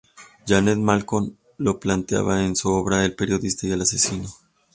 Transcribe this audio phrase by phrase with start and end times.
[0.47, 4.29] Janet Malcolm lo planteaba en su obra "El periodista y el asesino".